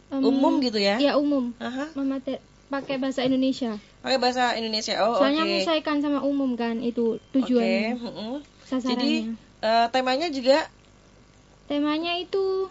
[0.08, 0.96] Em, umum gitu ya?
[0.98, 1.56] Ya umum.
[1.56, 3.80] Aha, Memate- pakai bahasa Indonesia.
[4.00, 4.96] pakai bahasa Indonesia.
[5.00, 5.50] Oh, Soalnya oke.
[5.50, 8.32] menyesuaikan sama umum kan itu Oke, tujuannya, mm-mm.
[8.62, 8.92] sasarannya.
[8.92, 9.12] Jadi
[9.62, 10.68] eh, temanya juga
[11.64, 12.68] Temanya itu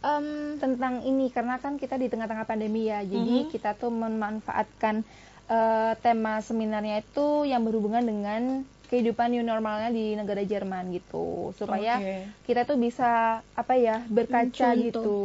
[0.00, 3.48] Em, tentang ini karena kan kita di tengah-tengah pandemi ya jadi Mhm.
[3.48, 5.00] kita tuh memanfaatkan
[5.46, 8.42] eh, tema seminarnya itu yang berhubungan dengan
[8.84, 12.14] kehidupan new normalnya di negara Jerman gitu supaya Oke.
[12.44, 13.10] kita tuh bisa
[13.52, 14.84] apa ya berkaca Mencontoh.
[14.84, 15.18] gitu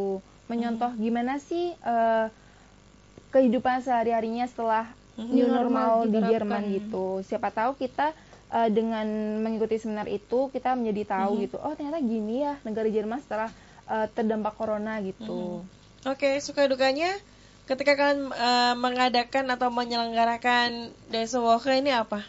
[0.48, 2.26] menyontoh gimana sih eh,
[3.30, 5.30] kehidupan sehari-harinya setelah Mhm.
[5.30, 6.20] new normal, normal di.
[6.26, 8.16] Jerman gitu siapa tahu kita
[8.50, 9.06] eh, dengan
[9.38, 11.42] mengikuti seminar itu kita menjadi tahu Mhm.
[11.44, 13.52] gitu oh ternyata gini ya negara Jerman setelah
[13.86, 15.62] eh, terdampak corona gitu
[16.02, 17.12] Oke, suka dukanya
[17.70, 22.26] ketika kalian eh, mengadakan atau menyelenggarakan Desa Woke ini apa?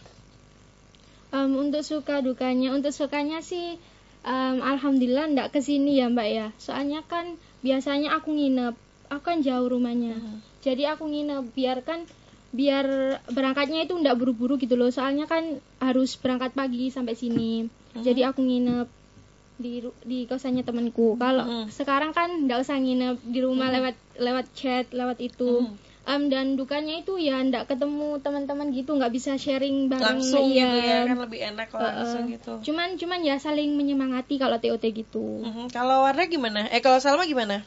[1.30, 3.78] em, untuk suka dukanya, untuk sukanya sih
[4.26, 6.46] em, alhamdulillah ndak ke sini ya mbak ya.
[6.58, 8.74] Soalnya kan biasanya aku nginep,
[9.10, 10.18] aku kan jauh rumahnya.
[10.18, 10.38] Mhm.
[10.60, 12.04] Jadi aku nginep biarkan
[12.50, 12.86] biar
[13.30, 14.90] berangkatnya itu ndak buru-buru gitu loh.
[14.90, 17.70] Soalnya kan harus berangkat pagi sampai sini.
[17.90, 18.99] Jadi aku nginep
[19.60, 21.14] di di kosannya temanku.
[21.14, 21.64] Kalau Mhm.
[21.68, 25.68] sekarang kan ndak usah nginep di rumah lewat lewat chat, lewat itu.
[25.68, 25.76] Mhm.
[26.00, 30.76] Em, dan dukanya itu ya ndak ketemu teman-teman gitu, nggak bisa sharing bareng Langsung gitu
[30.80, 32.52] ya, kan lebih enak kalau langsung gitu.
[32.64, 35.44] Cuman cuman ya saling menyemangati kalau TOT gitu.
[35.44, 35.68] Mhm.
[35.68, 36.66] Kalau Warna gimana?
[36.72, 37.62] Eh kalau Salma gimana?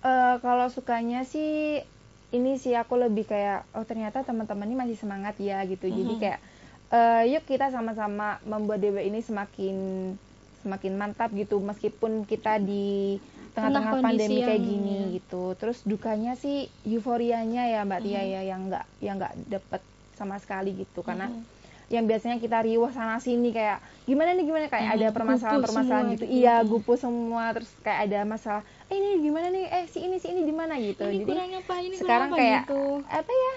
[0.00, 1.80] Eh, kalau sukanya sih
[2.30, 6.20] ini sih aku lebih kayak oh ternyata teman-teman ini masih semangat ya gitu jadi Mhm.
[6.20, 6.40] kayak
[6.90, 9.76] eh, yuk kita sama-sama membuat DW ini semakin
[10.60, 13.16] semakin mantap gitu meskipun kita di
[13.50, 15.06] tengah-tengah pandemi kayak yang- gini ya.
[15.16, 18.30] gitu terus dukanya sih euforianya ya mbak Tia Mhm.
[18.30, 21.42] ya yang nggak yang nggak dapet sama sekali gitu karena Mhm.
[21.90, 26.22] yang biasanya kita riuh sana sini kayak gimana nih gimana kayak Mhm, ada permasalahan-permasalahan gitu
[26.22, 26.38] semua gitu.
[26.38, 30.30] iya gupuh semua terus kayak ada masalah eh ini gimana nih eh si ini si
[30.30, 32.82] ini di mana gitu Ini jadi apa, ini sekarang apa kayak gitu.
[33.02, 33.54] apa ya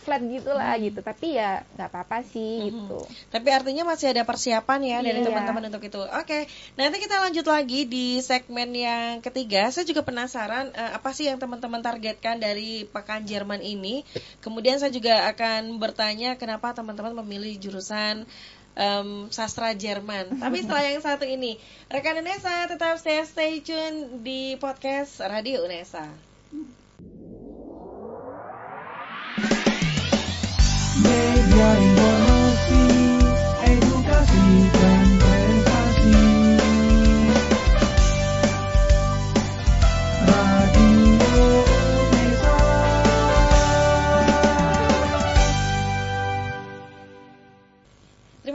[0.00, 2.68] flat gitulah gitu tapi ya nggak apa-apa sih Mhm.
[2.68, 5.26] gitu Tapi artinya masih ada persiapan ya dari Iya.
[5.28, 6.00] teman-teman untuk itu.
[6.00, 9.68] Oke, nanti kita lanjut lagi di segmen yang ketiga.
[9.68, 14.02] Saya juga penasaran eh, apa sih yang teman-teman targetkan dari pekan Jerman ini.
[14.40, 18.24] Kemudian saya juga akan bertanya kenapa teman-teman memilih jurusan
[18.72, 20.38] em, sastra Jerman.
[20.38, 26.06] Tapi setelah yang satu ini, rekan Unesa tetap stay stay tune di podcast Radio Unesa.
[31.60, 31.76] Terima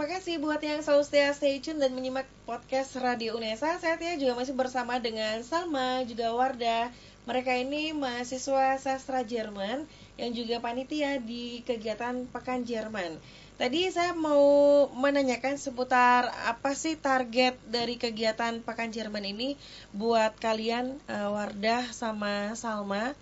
[0.10, 3.78] kasih buat yang selalu stay, tune dan menyimak podcast Radio Unesa.
[3.78, 6.90] Saya Tia juga masih bersama dengan Salma, juga Wardah.
[7.30, 13.20] Mereka ini mahasiswa sastra Jerman yang juga panitia di kegiatan Pekan Jerman.
[13.56, 14.44] Tadi saya mau
[14.92, 19.56] menanyakan seputar apa sih target dari kegiatan Pekan Jerman ini
[19.96, 23.16] buat kalian eh, Wardah sama Salma.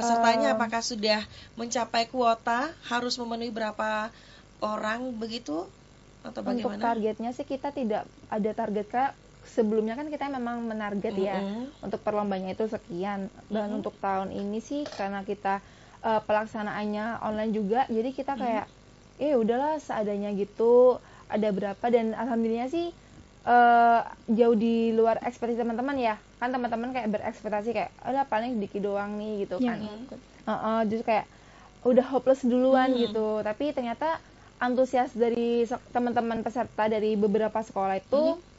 [0.00, 1.20] Pesertanya Um, apakah sudah
[1.60, 2.72] mencapai kuota?
[2.88, 4.08] Harus memenuhi berapa
[4.64, 5.68] orang begitu?
[6.24, 6.80] Atau untuk bagaimana?
[6.80, 9.12] targetnya sih kita tidak ada target kak
[9.44, 11.72] sebelumnya kan kita memang menarget ya Mm-mm.
[11.80, 13.76] untuk perlombanya itu sekian dan Mhm.
[13.80, 15.64] untuk tahun ini sih karena kita
[16.00, 18.66] eh, pelaksanaannya online juga jadi kita kayak
[19.20, 20.96] eh udahlah seadanya gitu
[21.28, 22.88] ada berapa dan alhamdulillah sih
[23.46, 28.80] eh, jauh di luar ekspektasi teman-teman ya kan teman-teman kayak berekspektasi kayak ada paling sedikit
[28.82, 29.76] doang nih gitu Ya.
[29.76, 29.80] kan
[30.48, 31.26] Heeh, justru kayak
[31.84, 33.00] udah hopeless duluan Hmm.
[33.00, 34.16] gitu tapi ternyata
[34.60, 38.49] antusias dari teman-teman peserta dari beberapa sekolah itu Hmm.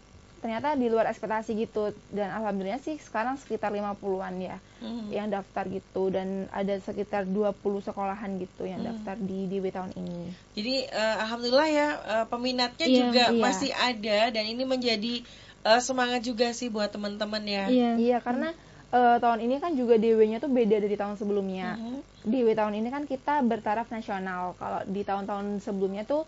[0.41, 5.13] Ternyata di luar ekspektasi gitu dan alhamdulillah sih sekarang sekitar 50-an ya Mhm.
[5.13, 8.89] yang daftar gitu dan ada sekitar 20 sekolahan gitu yang Hmm.
[8.91, 10.34] daftar di DW tahun ini.
[10.51, 13.38] Jadi eh, alhamdulillah ya eh, peminatnya Iya, juga iya.
[13.39, 15.21] masih ada dan ini menjadi
[15.62, 17.69] eh, semangat juga sih buat teman-teman ya.
[17.69, 17.91] Iya.
[17.95, 18.49] Iya karena
[18.89, 21.77] eh, tahun ini kan juga DW-nya tuh beda dari tahun sebelumnya.
[21.77, 22.01] Mhm.
[22.23, 24.58] DW tahun ini kan kita bertaraf nasional.
[24.58, 26.25] Kalau di tahun-tahun sebelumnya tuh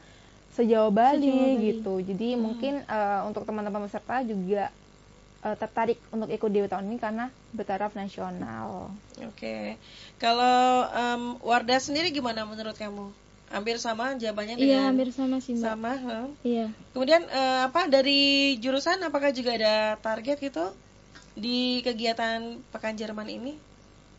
[0.53, 1.65] sejauh Bali, Sejauh Bali.
[1.67, 1.93] gitu.
[1.99, 4.69] Jadi mungkin eh, untuk teman-teman peserta juga
[5.41, 8.93] eh, tertarik untuk ikut DW tahun ini karena bertaraf nasional.
[9.19, 9.75] Oke.
[10.17, 13.09] Kalau em, Wardah sendiri gimana menurut kamu?
[13.49, 15.61] Hampir sama jawabannya dengan Iya, hampir sama sih, Mbak.
[15.63, 15.91] sama.
[15.99, 16.27] huh?
[16.41, 16.73] Iya.
[16.89, 18.21] Kemudian eh, apa dari
[18.57, 20.73] jurusan apakah juga ada target gitu
[21.33, 22.39] di kegiatan
[22.69, 23.53] Pekan Jerman ini?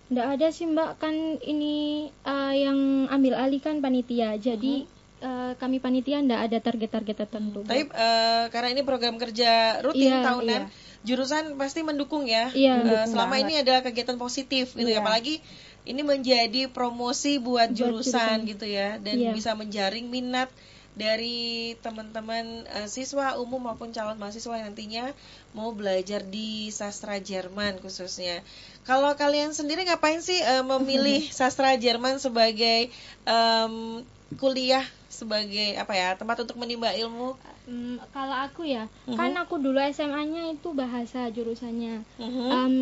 [0.05, 1.75] Nggak ada sih mbak kan ini
[2.13, 4.85] eh, yang ambil alih kan panitia jadi
[5.25, 7.65] eh, kami panitia nggak ada target-target tertentu.
[7.65, 10.63] Tapi eh, karena ini program kerja rutin Iya, tahunan,
[11.03, 12.53] jurusan pasti mendukung ya.
[12.53, 12.75] Iya.
[12.75, 13.45] Eh, Mendukung selama banget.
[13.45, 15.01] ini adalah kegiatan positif gitu ya, Iya.
[15.01, 15.41] apalagi
[15.85, 18.51] ini menjadi promosi buat, Buat jurusan, jurusan.
[18.51, 19.33] gitu ya, dan Iya.
[19.33, 20.49] bisa menjaring minat
[20.95, 25.11] dari teman-teman eh, siswa umum maupun calon mahasiswa yang nantinya
[25.51, 28.47] mau belajar di sastra Jerman khususnya.
[28.83, 36.09] Kalau kalian sendiri ngapain sih eh, memilih sastra Jerman sebagai em, kuliah sebagai apa ya
[36.19, 37.39] tempat untuk menimba ilmu?
[37.65, 39.15] Hmm, kalau aku ya Mhm.
[39.15, 42.03] kan aku dulu SMA-nya itu bahasa jurusannya.
[42.19, 42.47] Mhm.
[42.51, 42.75] Em,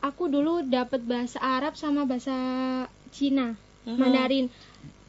[0.00, 2.32] aku dulu dapat bahasa Arab sama bahasa
[3.10, 3.98] Cina Mhm.
[3.98, 4.46] Mandarin.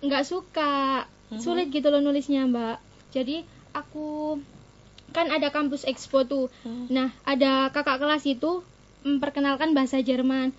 [0.02, 1.39] Nggak suka Mhm.
[1.39, 2.82] sulit gitu loh nulisnya mbak.
[3.13, 4.39] Jadi aku
[5.12, 6.50] kan ada kampus expo tuh.
[6.65, 6.89] Mhm.
[6.89, 8.63] Nah, ada kakak kelas itu
[9.06, 10.52] memperkenalkan bahasa Jerman.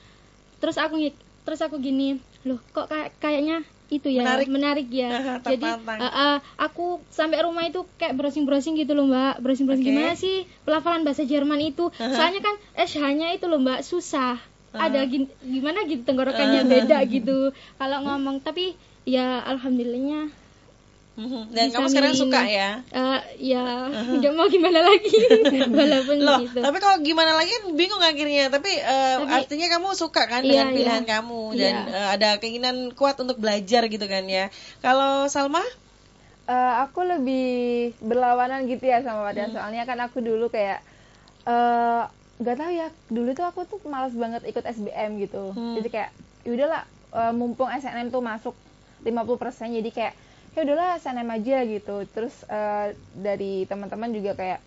[0.62, 0.96] Terus aku
[1.42, 4.88] terus aku gini, loh kok kayak kayaknya itu ya Menarik.
[4.88, 5.10] ya.
[5.20, 9.92] Aha, Jadi eh, eh, aku sampai rumah itu kayak browsing-browsing gitu loh mbak, browsing-browsing Oke.
[9.92, 11.92] gimana sih pelafalan bahasa Jerman itu.
[12.16, 14.40] Soalnya kan SH-nya itu loh mbak susah.
[14.72, 15.04] Ada
[15.44, 17.52] gimana gitu tenggorokannya beda gitu.
[17.76, 18.72] Kalau ngomong tapi
[19.04, 20.41] ya alhamdulillahnya.
[21.14, 22.22] Dan Bisa kamu sekarang milih.
[22.24, 22.70] suka ya?
[22.88, 25.12] eh, ya nggak mau gimana lagi
[25.76, 26.58] walaupun Loh, gitu.
[26.58, 28.48] tapi kalau gimana lagi kan bingung akhirnya.
[28.48, 31.10] Tapi, eh, Tapi- artinya kamu suka kan dengan Iya, pilihan iya.
[31.10, 31.92] kamu dan Iya.
[31.92, 34.48] eh, ada keinginan kuat untuk belajar gitu kan ya.
[34.78, 35.60] Kalau Salma?
[36.44, 37.46] Eh, aku lebih
[38.00, 39.54] berlawanan gitu ya sama Pada Hmm.
[39.54, 40.80] soalnya kan aku dulu kayak
[41.44, 42.02] eh
[42.34, 45.76] nggak tahu ya dulu tuh aku tuh malas banget ikut SBM gitu Hmm.
[45.76, 46.10] jadi kayak
[46.42, 48.56] yaudahlah eh, mumpung SNM tuh masuk
[49.02, 49.36] 50%
[49.72, 50.14] jadi kayak
[50.52, 51.96] ya udahlah SNM aja gitu.
[52.06, 54.60] Terus eh, dari teman-teman juga kayak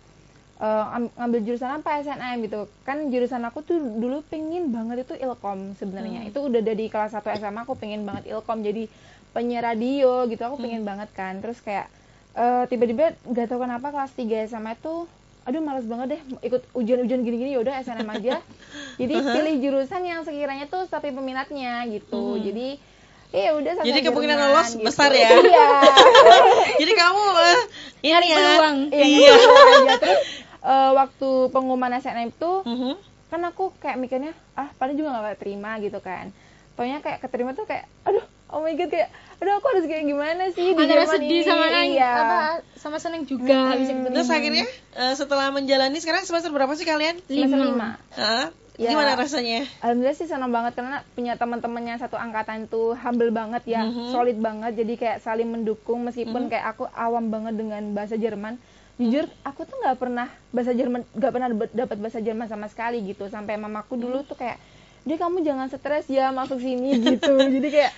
[0.58, 2.60] am- ngambil jurusan apa SNM gitu.
[2.82, 6.24] Kan jurusan aku tuh dulu pengen banget itu ilkom sebenarnya.
[6.24, 6.30] Hmm.
[6.30, 8.60] itu udah dari kelas 1 SMA aku pengen banget ilkom.
[8.60, 8.88] Jadi
[9.30, 10.64] penyiar radio gitu aku Hmm.
[10.64, 11.38] pengen banget kan.
[11.38, 11.86] Terus kayak
[12.32, 15.04] eh, tiba-tiba nggak tahu kenapa kelas 3 SMA itu
[15.46, 18.42] aduh males banget deh ikut ujian-ujian gini-gini yaudah SNM aja.
[18.96, 22.34] Jadi pilih jurusan yang sekiranya tuh tapi peminatnya gitu.
[22.34, 22.42] Hmm.
[22.42, 22.68] jadi
[23.28, 24.84] ya udah sastra Jadi kemungkinan Jerman lolos gitu.
[24.84, 25.28] besar ya?
[25.32, 25.66] iya
[26.80, 27.58] Jadi kamu eh,
[28.00, 28.36] ini Nyari ya.
[28.36, 28.78] peluang.
[28.90, 29.32] iya Iya.
[29.32, 29.94] aja.
[29.98, 30.20] terus
[30.62, 32.92] eh, waktu pengumuman SNM tuh Mhm.
[33.26, 36.30] kan aku kayak mikirnya ah paling juga gak terima gitu kan
[36.72, 40.48] Taunya kayak keterima tuh kayak aduh oh my god kayak aduh aku harus kayak gimana
[40.50, 42.12] sih di antara Jerman sedih ini sama nang- iya.
[42.14, 42.38] apa
[42.76, 44.12] sama seneng juga bisa ketemu.
[44.12, 47.16] Terus akhirnya eh, setelah menjalani sekarang semester berapa sih kalian?
[47.22, 47.96] Semester Lima.
[48.12, 48.52] lima.
[48.76, 48.92] Ya.
[48.92, 49.64] Gimana rasanya?
[49.80, 54.12] Alhamdulillah sih senang banget karena punya teman-temannya satu angkatan tuh humble banget ya, Mhm.
[54.12, 54.76] solid banget.
[54.76, 58.60] Jadi kayak saling mendukung meskipun kayak aku awam banget dengan bahasa Jerman.
[58.96, 63.28] Jujur aku tuh nggak pernah bahasa Jerman, nggak pernah dapat bahasa Jerman sama sekali gitu.
[63.28, 64.60] Sampai mamaku dulu tuh kayak,
[65.04, 67.32] dia kamu jangan stres ya masuk sini gitu.
[67.32, 67.92] Jadi kayak,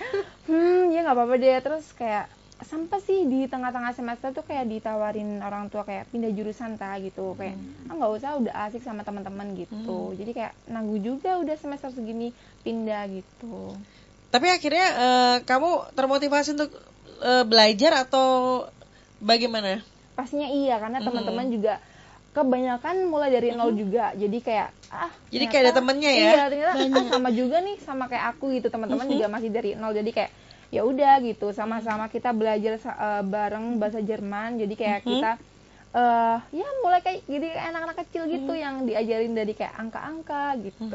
[0.47, 1.59] hmm ya nggak apa-apa deh.
[1.59, 6.75] Terus kayak sampai sih di tengah-tengah semester tuh kayak ditawarin orang tua kayak pindah jurusan
[6.75, 7.33] ta gitu.
[7.33, 9.71] Kayak ah nggak usah udah asik sama teman-teman gitu.
[10.13, 13.73] Jadi kayak nanggu juga udah semester segini pindah gitu.
[14.29, 16.71] Tapi akhirnya eh, kamu termotivasi untuk
[17.19, 18.67] eh, belajar atau
[19.17, 19.79] bagaimana?
[20.11, 21.05] pastinya iya karena Mhm.
[21.05, 21.73] teman-teman juga
[22.29, 24.11] kebanyakan mulai dari nol juga.
[24.13, 26.19] Jadi kayak ah Jadi ternyata- kayak ada temennya ya?
[26.25, 28.67] iya ternyata ah, sama juga nih sama kayak aku gitu.
[28.67, 29.91] Teman-teman juga masih dari nol.
[29.91, 30.31] Jadi kayak
[30.69, 34.57] ya udah gitu sama-sama kita belajar sa- eh, bareng bahasa Jerman.
[34.57, 35.31] Jadi kayak kita
[35.89, 40.85] eh ya mulai kayak jadi kayak anak-anak kecil gitu yang diajarin dari kayak angka-angka gitu.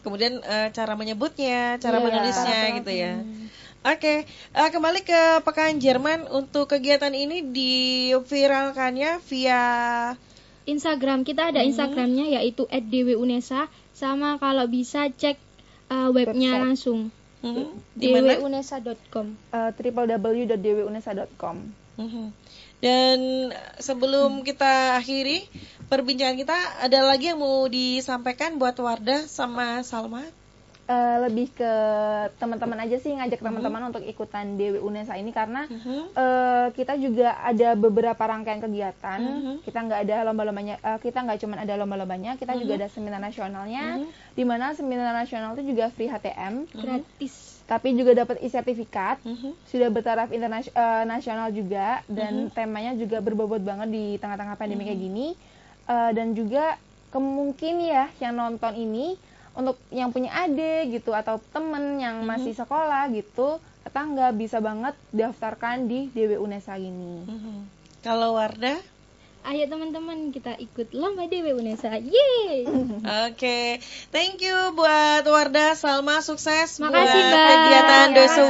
[0.00, 3.12] Kemudian eh, cara menyebutnya, cara Iya, menulisnya cara gitu ya.
[3.82, 6.26] Oke, eh, kembali ke Pekan Jerman.
[6.28, 9.62] Untuk kegiatan ini diviralkannya via
[10.64, 11.22] Instagram.
[11.22, 13.66] Kita ada Instagramnya yaitu @dwunesa.
[13.90, 15.38] Sama kalau bisa cek
[15.88, 16.62] uh, webnya Website.
[16.62, 16.98] langsung
[17.96, 18.38] Di mana?
[18.40, 19.26] dwunesa.com.
[19.52, 21.56] Uh, www.dwunesa.com.
[21.96, 22.24] Mhm.
[22.76, 23.18] Dan
[23.80, 25.48] sebelum kita akhiri
[25.88, 30.24] perbincangan kita, ada lagi yang mau disampaikan buat Wardah sama Salma?
[30.86, 31.72] Eh, lebih ke
[32.38, 36.14] teman-teman aja sih ngajak teman-teman untuk ikutan Dewi Unesa ini karena Mhm.
[36.14, 39.18] eh, kita juga ada beberapa rangkaian kegiatan.
[39.18, 39.54] Mhm.
[39.66, 43.98] Kita nggak ada lomba-lombanya, eh, kita nggak cuma ada lomba-lombanya, kita juga ada seminar nasionalnya.
[43.98, 44.06] Mhm.
[44.38, 47.66] Di mana seminar nasional itu juga free HTM, Gratis.
[47.66, 49.26] tapi juga dapat e-sertifikat.
[49.26, 49.58] Mhm.
[49.66, 55.34] Sudah bertaraf internasional juga dan temanya juga berbobot banget di tengah-tengah pandemi kayak gini.
[55.90, 56.78] Eh, dan juga
[57.10, 59.18] kemungkin ya yang nonton ini
[59.56, 65.88] untuk yang punya adik gitu atau temen yang masih sekolah gitu tetangga bisa banget daftarkan
[65.88, 67.24] di DW Unesa ini.
[67.24, 67.56] Mhm.
[68.04, 68.78] Kalau Wardah?
[69.46, 71.94] Ayo teman-teman kita ikut lomba Dewi Unesa.
[72.02, 72.66] Yeay!
[73.30, 73.78] Oke,
[74.10, 77.46] thank you buat Wardah, Salma, sukses Makasih, buat Mbak.
[77.46, 78.06] kegiatan.
[78.26, 78.46] Cia.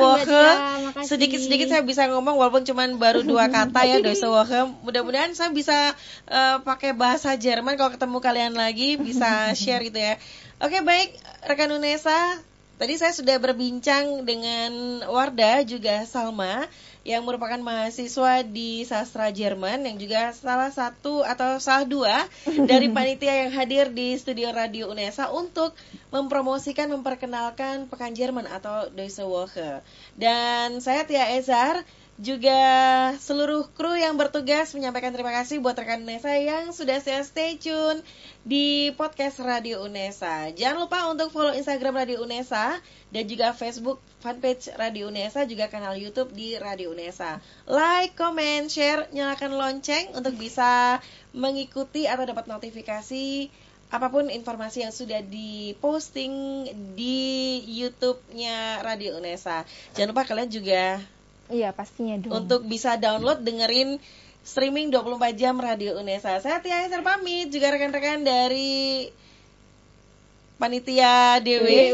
[0.88, 1.04] Makasih.
[1.04, 4.72] Sedikit-sedikit saya bisa ngomong walaupun cuma baru dua kata ya Dosa Woche.
[4.88, 5.92] Mudah-mudahan saya bisa
[6.32, 9.28] eh, pakai bahasa Jerman kalau ketemu kalian lagi bisa
[9.60, 10.16] share gitu ya.
[10.56, 12.40] Oke, baik rekan Unesa.
[12.80, 16.64] Tadi saya sudah berbincang dengan Wardah juga Salma
[17.04, 22.24] yang merupakan mahasiswa di sastra Jerman yang juga salah satu atau salah dua
[22.72, 25.76] dari panitia yang hadir di studio Radio Unesa untuk
[26.08, 29.84] mempromosikan memperkenalkan Pekan Jerman atau Deutsche Woche.
[30.16, 31.84] Dan saya Tia Ezar
[32.16, 32.56] juga
[33.20, 38.00] seluruh kru yang bertugas menyampaikan terima kasih buat rekan Unesa yang sudah saya stay tune
[38.40, 40.48] di podcast Radio Unesa.
[40.56, 42.80] Jangan lupa untuk follow Instagram Radio Unesa
[43.12, 47.36] dan juga Facebook fanpage Radio Unesa juga kanal YouTube di Radio Unesa.
[47.68, 51.04] Like, comment, share, nyalakan lonceng untuk bisa
[51.36, 53.52] mengikuti atau dapat notifikasi
[53.86, 56.32] apa pun informasi yang sudah diposting
[56.96, 59.68] di YouTube-nya Radio Unesa.
[59.92, 60.98] Jangan lupa kalian juga
[61.46, 62.32] Iya pastinya dong.
[62.46, 64.02] untuk bisa download dengerin
[64.46, 66.38] streaming 24 jam Radio Unesa.
[66.38, 69.10] Saya Tia Eser pamit juga rekan-rekan dari
[70.56, 71.92] panitia Dewi.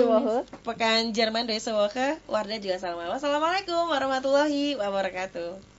[0.62, 3.08] Pekan Jerman Dewi Woche, Wardah juga salam.
[3.08, 5.71] Wassalamualaikum warahmatullahi wabarakatuh.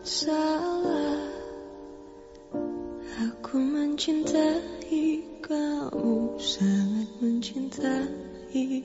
[0.00, 1.20] Salah.
[3.20, 8.80] Aku mencintai kamu, sangat mencintai.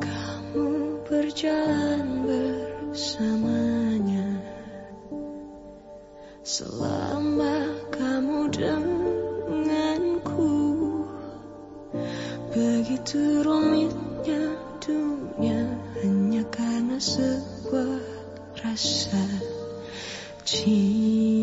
[0.00, 0.68] Kamu
[1.04, 4.28] berjalan bersamanya
[6.40, 10.56] selama kamu denganku
[12.54, 15.68] begitu rumitnya dunia
[16.00, 18.09] hanya karena sebuah
[18.64, 19.06] ابرش
[20.44, 21.39] چی